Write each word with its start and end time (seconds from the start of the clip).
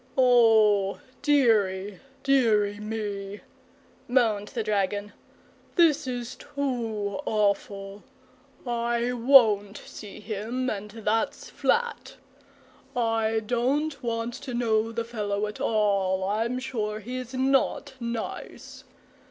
"O 0.17 0.99
deary, 1.21 1.99
deary 2.23 2.79
me," 2.79 3.41
moaned 4.07 4.47
the 4.47 4.63
dragon; 4.63 5.13
"this 5.75 6.07
is 6.07 6.35
too 6.37 7.19
awful. 7.27 8.03
I 8.65 9.13
won't 9.13 9.77
see 9.77 10.19
him, 10.19 10.71
and 10.71 10.89
that's 10.89 11.51
flat. 11.51 12.15
I 12.95 13.41
don't 13.45 14.01
want 14.01 14.33
to 14.33 14.55
know 14.55 14.91
the 14.91 15.05
fellow 15.05 15.45
at 15.45 15.61
all. 15.61 16.23
I'm 16.23 16.57
sure 16.57 16.99
he's 16.99 17.35
not 17.35 17.93
nice. 17.99 18.83